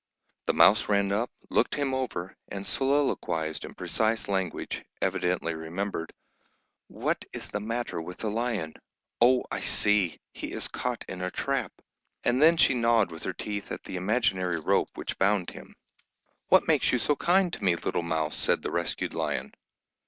The 0.47 0.55
mouse 0.55 0.89
ran 0.89 1.11
up, 1.11 1.29
looked 1.51 1.75
him 1.75 1.93
over, 1.93 2.35
and 2.47 2.65
soliloquised 2.65 3.63
in 3.63 3.75
precise 3.75 4.27
language, 4.27 4.83
evidently 4.99 5.53
remembered, 5.53 6.11
"What 6.87 7.23
is 7.33 7.51
the 7.51 7.59
matter 7.59 8.01
with 8.01 8.17
the 8.17 8.31
lion? 8.31 8.73
Oh, 9.21 9.43
I 9.51 9.59
see; 9.59 10.19
he 10.33 10.53
is 10.53 10.67
caught 10.67 11.05
in 11.07 11.21
a 11.21 11.29
trap." 11.29 11.71
And 12.23 12.41
then 12.41 12.57
she 12.57 12.73
gnawed 12.73 13.11
with 13.11 13.21
her 13.25 13.33
teeth 13.33 13.71
at 13.71 13.83
the 13.83 13.95
imaginary 13.97 14.59
rope 14.59 14.89
which 14.95 15.19
bound 15.19 15.51
him. 15.51 15.75
"What 16.47 16.67
makes 16.67 16.91
you 16.91 16.97
so 16.97 17.15
kind 17.15 17.53
to 17.53 17.63
me, 17.63 17.75
little 17.75 18.01
Mouse?" 18.01 18.35
said 18.35 18.63
the 18.63 18.71
rescued 18.71 19.13
lion. 19.13 19.51